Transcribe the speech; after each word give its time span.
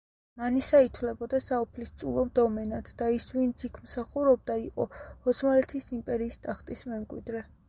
მანისა 0.43 0.77
ითვლებოდა 0.85 1.41
საუფლისწულო 1.47 2.23
დომენად 2.39 2.89
და 3.03 3.11
ის 3.17 3.27
ვინც 3.35 3.67
იქ 3.69 3.79
მსახურობდა 3.85 4.57
იყო 4.65 4.89
ოსმალეთის 5.35 5.93
იმპერიის 6.01 6.41
ტახტის 6.49 6.85
მემკვიდრე. 6.95 7.47